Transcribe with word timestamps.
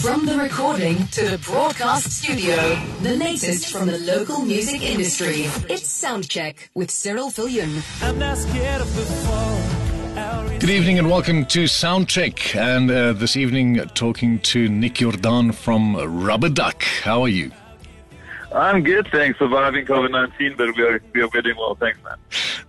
From 0.00 0.26
the 0.26 0.36
recording 0.36 1.06
to 1.08 1.28
the 1.28 1.38
broadcast 1.38 2.10
studio, 2.10 2.54
the 3.02 3.16
latest 3.16 3.72
from 3.72 3.88
the 3.88 3.98
local 3.98 4.40
music 4.40 4.82
industry. 4.82 5.44
It's 5.72 6.02
Soundcheck 6.02 6.68
with 6.74 6.90
Cyril 6.90 7.30
Fillion. 7.30 7.82
I'm 8.02 8.18
not 8.18 8.36
scared 8.36 8.82
of 8.82 8.94
the 8.94 9.02
fall. 9.02 10.58
Good 10.58 10.70
evening 10.70 10.98
and 10.98 11.10
welcome 11.10 11.46
to 11.46 11.64
Soundcheck. 11.64 12.54
And 12.54 12.90
uh, 12.90 13.14
this 13.14 13.36
evening, 13.36 13.76
talking 13.94 14.38
to 14.40 14.68
Nick 14.68 14.94
Jordaan 14.94 15.54
from 15.54 15.96
Rubber 15.96 16.48
Duc. 16.50 16.82
How 16.82 17.22
are 17.22 17.28
you? 17.28 17.50
I'm 18.54 18.82
good, 18.82 19.08
thanks. 19.10 19.38
For 19.38 19.44
surviving 19.46 19.86
COVID 19.86 20.10
19, 20.10 20.54
but 20.56 20.76
we 20.76 20.82
are, 20.82 21.02
we 21.14 21.22
are 21.22 21.42
doing 21.42 21.56
well. 21.56 21.74
Thanks, 21.74 21.98
man. 22.04 22.16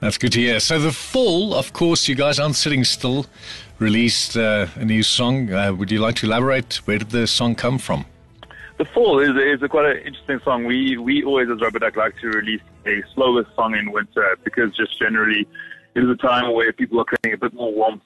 That's 0.00 0.18
good 0.18 0.32
to 0.32 0.40
hear. 0.40 0.60
So, 0.60 0.78
The 0.78 0.92
Fall, 0.92 1.54
of 1.54 1.72
course, 1.72 2.06
you 2.06 2.14
guys 2.14 2.38
aren't 2.38 2.56
sitting 2.56 2.84
still, 2.84 3.26
released 3.78 4.36
uh, 4.36 4.66
a 4.76 4.84
new 4.84 5.02
song. 5.02 5.52
Uh, 5.52 5.72
would 5.72 5.90
you 5.90 6.00
like 6.00 6.16
to 6.16 6.26
elaborate? 6.26 6.76
Where 6.86 6.98
did 6.98 7.10
the 7.10 7.26
song 7.26 7.54
come 7.54 7.78
from? 7.78 8.04
The 8.76 8.84
Fall 8.84 9.20
is, 9.20 9.30
is 9.30 9.62
a 9.62 9.68
quite 9.68 9.86
an 9.86 10.02
interesting 10.02 10.40
song. 10.44 10.64
We, 10.64 10.98
we 10.98 11.24
always, 11.24 11.48
as 11.48 11.60
Rubber 11.62 11.78
Duc, 11.78 11.96
like 11.96 12.18
to 12.20 12.28
release 12.28 12.60
a 12.84 13.02
slower 13.14 13.46
song 13.54 13.74
in 13.74 13.90
winter 13.90 14.36
because 14.44 14.76
just 14.76 14.98
generally 14.98 15.48
it 15.94 16.04
is 16.04 16.10
a 16.10 16.16
time 16.16 16.52
where 16.52 16.70
people 16.74 17.00
are 17.00 17.04
creating 17.04 17.32
a 17.32 17.38
bit 17.38 17.54
more 17.54 17.72
warmth 17.72 18.02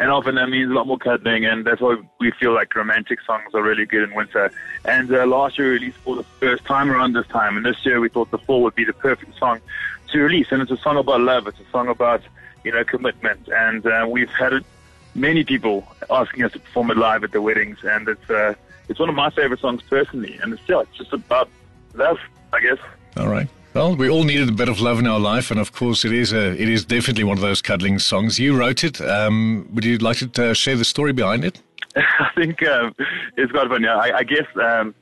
and 0.00 0.10
often 0.10 0.34
that 0.34 0.48
means 0.48 0.70
a 0.70 0.74
lot 0.74 0.86
more 0.86 0.98
cuddling, 0.98 1.44
and 1.44 1.64
that's 1.64 1.80
why 1.80 1.96
we 2.18 2.32
feel 2.32 2.52
like 2.52 2.74
romantic 2.74 3.20
songs 3.22 3.54
are 3.54 3.62
really 3.62 3.86
good 3.86 4.02
in 4.02 4.14
winter. 4.14 4.50
And 4.84 5.12
uh, 5.12 5.24
last 5.26 5.56
year 5.56 5.68
we 5.68 5.74
released 5.74 5.98
for 5.98 6.16
the 6.16 6.24
first 6.40 6.64
time 6.64 6.90
around 6.90 7.12
this 7.12 7.26
time, 7.28 7.56
and 7.56 7.64
this 7.64 7.76
year 7.84 8.00
we 8.00 8.08
thought 8.08 8.30
the 8.30 8.38
fall 8.38 8.62
would 8.62 8.74
be 8.74 8.84
the 8.84 8.92
perfect 8.92 9.38
song 9.38 9.60
to 10.14 10.22
release. 10.22 10.46
And 10.50 10.62
it's 10.62 10.70
a 10.70 10.76
song 10.78 10.96
about 10.96 11.20
love. 11.20 11.46
It's 11.46 11.60
a 11.60 11.70
song 11.70 11.88
about 11.88 12.22
you 12.64 12.72
know 12.72 12.84
commitment, 12.84 13.48
and 13.48 13.86
uh, 13.86 14.06
we've 14.08 14.30
had 14.30 14.64
many 15.14 15.44
people 15.44 15.86
asking 16.10 16.44
us 16.44 16.52
to 16.52 16.58
perform 16.58 16.90
it 16.90 16.96
live 16.96 17.22
at 17.24 17.32
their 17.32 17.42
weddings, 17.42 17.78
and 17.84 18.08
it's 18.08 18.30
uh, 18.30 18.54
it's 18.88 18.98
one 18.98 19.08
of 19.08 19.14
my 19.14 19.30
favorite 19.30 19.60
songs 19.60 19.82
personally. 19.82 20.38
And 20.42 20.54
it's 20.54 20.62
yeah, 20.66 20.80
it's 20.80 20.96
just 20.96 21.12
about 21.12 21.48
love, 21.94 22.18
I 22.52 22.60
guess. 22.60 22.78
All 23.16 23.28
right. 23.28 23.48
Well, 23.74 23.96
we 23.96 24.08
all 24.08 24.22
needed 24.22 24.48
a 24.48 24.52
bit 24.52 24.68
of 24.68 24.80
love 24.80 25.00
in 25.00 25.06
our 25.06 25.18
life, 25.18 25.50
and 25.50 25.58
of 25.58 25.72
course, 25.72 26.04
it 26.04 26.12
is 26.12 26.32
a 26.32 26.52
it 26.52 26.68
is 26.68 26.84
definitely 26.84 27.24
one 27.24 27.36
of 27.36 27.42
those 27.42 27.60
cuddling 27.60 27.98
songs. 27.98 28.38
You 28.38 28.56
wrote 28.56 28.84
it. 28.84 29.00
Um, 29.00 29.68
would 29.74 29.84
you 29.84 29.98
like 29.98 30.18
to 30.18 30.50
uh, 30.50 30.54
share 30.54 30.76
the 30.76 30.84
story 30.84 31.12
behind 31.12 31.44
it? 31.44 31.60
I 31.96 32.30
think 32.36 32.62
um, 32.66 32.94
it's 33.36 33.52
quite 33.52 33.68
funny. 33.68 33.88
I, 33.88 34.18
I 34.18 34.22
guess 34.22 34.46
um, 34.62 34.94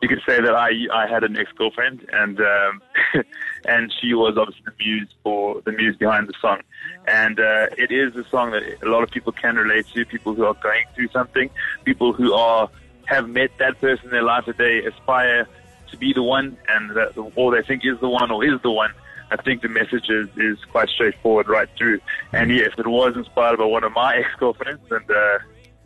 you 0.00 0.08
could 0.08 0.22
say 0.26 0.40
that 0.40 0.54
I 0.54 0.70
I 0.92 1.06
had 1.06 1.22
an 1.22 1.36
ex 1.36 1.52
girlfriend, 1.52 2.06
and 2.12 2.40
um, 2.40 2.82
and 3.64 3.92
she 4.00 4.14
was 4.14 4.36
obviously 4.36 4.62
the 4.64 4.72
muse 4.78 5.08
for 5.22 5.60
the 5.62 5.72
muse 5.72 5.96
behind 5.96 6.28
the 6.28 6.34
song, 6.40 6.60
and 7.06 7.38
uh, 7.38 7.66
it 7.78 7.90
is 7.90 8.14
a 8.16 8.28
song 8.28 8.50
that 8.52 8.62
a 8.82 8.88
lot 8.88 9.02
of 9.02 9.10
people 9.10 9.32
can 9.32 9.56
relate 9.56 9.86
to. 9.94 10.04
People 10.04 10.34
who 10.34 10.44
are 10.44 10.54
going 10.54 10.84
through 10.94 11.08
something, 11.08 11.50
people 11.84 12.12
who 12.12 12.32
are 12.34 12.68
have 13.06 13.28
met 13.28 13.50
that 13.58 13.80
person 13.80 14.06
in 14.06 14.10
their 14.10 14.22
life 14.22 14.46
that 14.46 14.56
they 14.56 14.78
aspire 14.78 15.46
to 15.90 15.96
be 15.96 16.12
the 16.12 16.22
one 16.22 16.56
and 16.68 16.90
that, 16.96 17.16
or 17.36 17.54
they 17.54 17.62
think 17.62 17.82
is 17.84 17.98
the 18.00 18.08
one 18.08 18.30
or 18.30 18.44
is 18.44 18.60
the 18.62 18.70
one. 18.70 18.92
I 19.30 19.36
think 19.42 19.62
the 19.62 19.68
message 19.68 20.08
is, 20.08 20.28
is 20.36 20.58
quite 20.70 20.88
straightforward 20.88 21.48
right 21.48 21.68
through. 21.76 22.00
And 22.32 22.50
yes, 22.50 22.70
it 22.76 22.86
was 22.86 23.16
inspired 23.16 23.58
by 23.58 23.64
one 23.64 23.84
of 23.84 23.92
my 23.92 24.16
ex-girlfriends 24.18 24.90
and, 24.90 25.10
uh, 25.10 25.38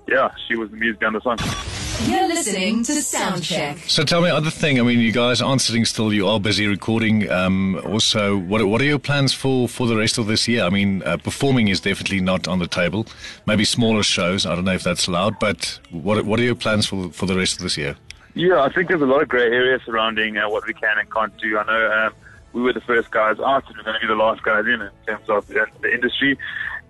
yeah, 0.07 0.31
she 0.47 0.57
was 0.57 0.71
the 0.71 0.77
muse 0.77 0.97
behind 0.97 1.17
the 1.17 1.21
song. 1.21 1.78
You're 2.05 2.29
listening 2.29 2.85
to 2.85 2.93
Soundcheck. 2.93 3.91
So 3.91 4.05
tell 4.05 4.23
me 4.23 4.31
other 4.31 4.51
thing. 4.51 4.79
I 4.79 4.83
mean, 4.85 5.01
you 5.01 5.11
guys 5.11 5.43
aren't 5.43 5.61
sitting 5.61 5.85
still. 5.85 6.13
You 6.13 6.29
are 6.29 6.39
busy 6.39 6.69
recording. 6.69 7.29
Um, 7.29 7.81
also, 7.85 8.39
what 8.39 8.65
what 8.67 8.81
are 8.81 8.85
your 8.85 9.01
plans 9.01 9.33
for, 9.35 9.69
for 9.69 9.89
the 9.89 9.97
rest 9.97 10.17
of 10.17 10.29
this 10.29 10.47
year? 10.47 10.63
I 10.63 10.71
mean, 10.71 11.03
uh, 11.03 11.17
performing 11.17 11.67
is 11.69 11.81
definitely 11.81 12.21
not 12.21 12.47
on 12.47 12.61
the 12.61 12.69
table. 12.69 13.07
Maybe 13.47 13.65
smaller 13.65 14.05
shows. 14.05 14.47
I 14.47 14.55
don't 14.55 14.65
know 14.65 14.75
if 14.75 14.85
that's 14.85 15.09
allowed. 15.09 15.41
But 15.41 15.81
what 15.91 16.25
what 16.25 16.39
are 16.39 16.45
your 16.45 16.55
plans 16.55 16.87
for 16.87 17.11
for 17.11 17.27
the 17.27 17.37
rest 17.37 17.57
of 17.57 17.63
this 17.63 17.77
year? 17.77 17.97
Yeah, 18.35 18.63
I 18.63 18.73
think 18.73 18.89
there's 18.89 19.03
a 19.03 19.07
lot 19.07 19.21
of 19.21 19.29
grey 19.29 19.47
areas 19.47 19.83
surrounding 19.85 20.37
uh, 20.37 20.49
what 20.49 20.65
we 20.69 20.75
can 20.75 20.99
and 20.99 21.13
can't 21.13 21.37
do. 21.39 21.59
I 21.59 21.65
know 21.65 21.91
um, 21.91 22.13
we 22.53 22.63
were 22.63 22.73
the 22.73 22.81
first 22.81 23.11
guys 23.11 23.41
out, 23.41 23.67
and 23.67 23.77
we're 23.77 23.83
going 23.83 24.01
to 24.01 24.01
be 24.01 24.07
the 24.07 24.15
last 24.15 24.45
guys 24.45 24.67
in 24.67 24.81
in 24.83 24.91
terms 25.07 25.29
of 25.29 25.49
the, 25.49 25.67
the 25.83 25.93
industry. 25.93 26.39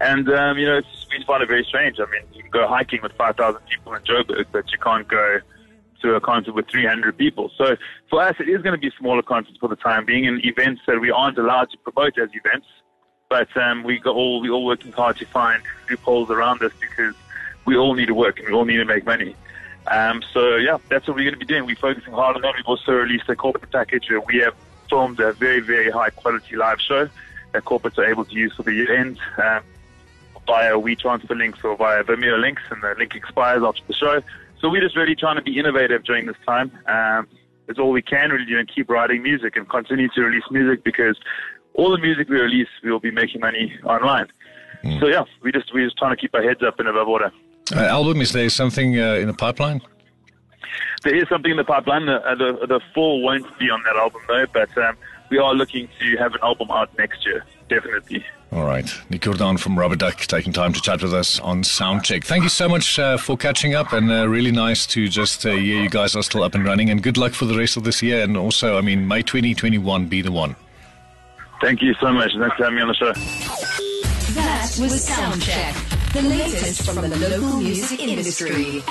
And 0.00 0.28
um, 0.30 0.58
you 0.58 0.66
know, 0.66 0.80
we 1.10 1.24
find 1.24 1.42
it 1.42 1.48
very 1.48 1.64
strange. 1.64 1.98
I 1.98 2.04
mean, 2.10 2.22
you 2.32 2.42
can 2.42 2.50
go 2.50 2.68
hiking 2.68 3.00
with 3.02 3.12
5,000 3.12 3.60
people 3.66 3.94
in 3.94 4.02
Joburg, 4.02 4.46
but 4.52 4.70
you 4.70 4.78
can't 4.78 5.08
go 5.08 5.40
to 6.02 6.14
a 6.14 6.20
concert 6.20 6.54
with 6.54 6.68
300 6.68 7.16
people. 7.18 7.50
So 7.56 7.76
for 8.08 8.22
us, 8.22 8.36
it 8.38 8.48
is 8.48 8.62
going 8.62 8.74
to 8.74 8.80
be 8.80 8.88
a 8.88 8.98
smaller 8.98 9.22
concerts 9.22 9.58
for 9.58 9.68
the 9.68 9.76
time 9.76 10.04
being, 10.04 10.26
and 10.26 10.44
events 10.44 10.82
that 10.86 11.00
we 11.00 11.10
aren't 11.10 11.38
allowed 11.38 11.70
to 11.70 11.78
promote 11.78 12.16
as 12.18 12.30
events. 12.32 12.66
But 13.28 13.54
um, 13.56 13.82
we 13.82 13.98
got 13.98 14.14
all 14.14 14.40
we 14.40 14.48
all 14.48 14.64
working 14.64 14.92
hard 14.92 15.16
to 15.18 15.26
find 15.26 15.62
loopholes 15.90 16.30
around 16.30 16.60
this 16.60 16.72
because 16.80 17.14
we 17.66 17.76
all 17.76 17.94
need 17.94 18.06
to 18.06 18.14
work 18.14 18.38
and 18.38 18.48
we 18.48 18.54
all 18.54 18.64
need 18.64 18.78
to 18.78 18.84
make 18.84 19.04
money. 19.04 19.34
Um, 19.88 20.22
so 20.32 20.56
yeah, 20.56 20.78
that's 20.88 21.06
what 21.06 21.16
we're 21.16 21.24
going 21.24 21.38
to 21.38 21.38
be 21.38 21.46
doing. 21.46 21.66
We're 21.66 21.76
focusing 21.76 22.12
hard 22.12 22.36
on 22.36 22.42
that. 22.42 22.54
We've 22.56 22.66
also 22.66 22.92
released 22.92 23.28
a 23.28 23.36
corporate 23.36 23.70
package 23.70 24.08
where 24.08 24.20
we 24.20 24.38
have 24.38 24.54
filmed 24.88 25.20
a 25.20 25.32
very, 25.32 25.60
very 25.60 25.90
high 25.90 26.10
quality 26.10 26.56
live 26.56 26.80
show 26.80 27.08
that 27.52 27.64
corporates 27.64 27.98
are 27.98 28.04
able 28.04 28.24
to 28.24 28.32
use 28.32 28.54
for 28.54 28.62
the 28.62 28.72
year 28.72 28.94
end 28.94 29.18
um, 29.42 29.62
via 30.48 30.72
WeTransfer 30.72 31.36
links 31.36 31.60
or 31.62 31.76
via 31.76 32.02
Vimeo 32.02 32.40
links, 32.40 32.62
and 32.70 32.82
the 32.82 32.94
link 32.98 33.14
expires 33.14 33.62
after 33.62 33.82
the 33.86 33.94
show. 33.94 34.20
So 34.60 34.68
we're 34.68 34.80
just 34.80 34.96
really 34.96 35.14
trying 35.14 35.36
to 35.36 35.42
be 35.42 35.56
innovative 35.58 36.02
during 36.02 36.26
this 36.26 36.36
time. 36.44 36.72
Um, 36.86 37.28
it's 37.68 37.78
all 37.78 37.92
we 37.92 38.02
can 38.02 38.30
really 38.30 38.46
do 38.46 38.58
and 38.58 38.68
keep 38.68 38.88
writing 38.90 39.22
music 39.22 39.54
and 39.56 39.68
continue 39.68 40.08
to 40.08 40.22
release 40.22 40.44
music 40.50 40.82
because 40.82 41.16
all 41.74 41.90
the 41.90 41.98
music 41.98 42.28
we 42.28 42.40
release, 42.40 42.68
we'll 42.82 42.98
be 42.98 43.10
making 43.10 43.40
money 43.42 43.78
online. 43.84 44.26
Mm. 44.82 44.98
So 45.00 45.06
yeah, 45.06 45.24
we 45.42 45.52
just 45.52 45.72
we're 45.72 45.86
just 45.86 45.98
trying 45.98 46.16
to 46.16 46.20
keep 46.20 46.34
our 46.34 46.42
heads 46.42 46.62
up 46.62 46.80
and 46.80 46.88
above 46.88 47.06
water. 47.06 47.30
Uh, 47.74 47.80
album, 47.80 48.20
is 48.20 48.32
there 48.32 48.48
something 48.48 48.98
uh, 48.98 49.14
in 49.14 49.26
the 49.28 49.34
pipeline? 49.34 49.80
There 51.04 51.14
is 51.14 51.28
something 51.28 51.50
in 51.50 51.56
the 51.56 51.64
pipeline. 51.64 52.06
The, 52.06 52.16
uh, 52.26 52.34
the, 52.34 52.66
the 52.66 52.80
fall 52.94 53.22
won't 53.22 53.46
be 53.58 53.70
on 53.70 53.82
that 53.84 53.96
album 53.96 54.22
though, 54.26 54.46
but 54.52 54.76
um, 54.78 54.96
we 55.30 55.38
are 55.38 55.54
looking 55.54 55.88
to 56.00 56.16
have 56.16 56.34
an 56.34 56.40
album 56.42 56.70
out 56.70 56.96
next 56.96 57.24
year, 57.26 57.44
definitely. 57.68 58.24
All 58.50 58.64
right. 58.64 58.90
Nick 59.10 59.22
Jordaan 59.22 59.58
from 59.58 59.78
Rubber 59.78 59.96
Duc 59.96 60.16
taking 60.20 60.52
time 60.52 60.72
to 60.72 60.80
chat 60.80 61.02
with 61.02 61.12
us 61.12 61.38
on 61.40 61.62
Soundcheck. 61.62 62.24
Thank 62.24 62.44
you 62.44 62.48
so 62.48 62.68
much 62.68 62.98
uh, 62.98 63.18
for 63.18 63.36
catching 63.36 63.74
up 63.74 63.92
and 63.92 64.10
uh, 64.10 64.26
really 64.26 64.52
nice 64.52 64.86
to 64.88 65.06
just 65.08 65.44
uh, 65.44 65.50
hear 65.50 65.82
you 65.82 65.90
guys 65.90 66.16
are 66.16 66.22
still 66.22 66.42
up 66.42 66.54
and 66.54 66.64
running 66.64 66.88
and 66.88 67.02
good 67.02 67.18
luck 67.18 67.32
for 67.32 67.44
the 67.44 67.56
rest 67.56 67.76
of 67.76 67.84
this 67.84 68.02
year. 68.02 68.22
And 68.22 68.36
also, 68.36 68.78
I 68.78 68.80
mean, 68.80 69.06
May 69.06 69.20
2021 69.20 70.06
be 70.06 70.22
the 70.22 70.32
one. 70.32 70.56
Thank 71.60 71.82
you 71.82 71.94
so 72.00 72.10
much. 72.12 72.32
Thanks 72.38 72.56
for 72.56 72.64
having 72.64 72.76
me 72.76 72.82
on 72.82 72.88
the 72.88 72.94
show. 72.94 73.12
That 74.32 74.78
was 74.80 75.08
Soundcheck, 75.08 76.12
the 76.12 76.22
latest 76.22 76.86
from 76.86 77.08
the 77.08 77.16
local 77.16 77.58
music 77.58 78.00
industry. 78.00 78.82